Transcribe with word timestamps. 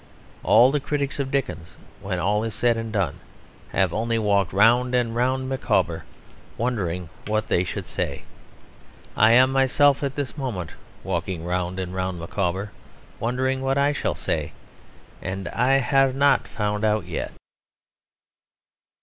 All 0.41 0.71
the 0.71 0.79
critics 0.79 1.19
of 1.19 1.29
Dickens, 1.29 1.73
when 2.01 2.17
all 2.17 2.43
is 2.43 2.55
said 2.55 2.75
and 2.75 2.91
done, 2.91 3.19
have 3.69 3.93
only 3.93 4.17
walked 4.17 4.51
round 4.51 4.95
and 4.95 5.15
round 5.15 5.47
Micawber 5.47 6.05
wondering 6.57 7.07
what 7.27 7.49
they 7.49 7.63
should 7.63 7.85
say. 7.85 8.23
I 9.15 9.33
am 9.33 9.51
myself 9.51 10.01
at 10.01 10.15
this 10.15 10.35
moment 10.35 10.71
walking 11.03 11.45
round 11.45 11.77
and 11.77 11.93
round 11.93 12.19
Micawber 12.19 12.71
wondering 13.19 13.61
what 13.61 13.77
I 13.77 13.91
shall 13.91 14.15
say. 14.15 14.53
And 15.21 15.47
I 15.49 15.73
have 15.73 16.15
not 16.15 16.47
found 16.47 16.83
out 16.83 17.05
yet. 17.05 17.33